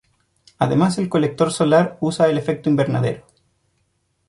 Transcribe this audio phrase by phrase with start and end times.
[0.57, 3.23] Además el colector solar usa el efecto invernadero.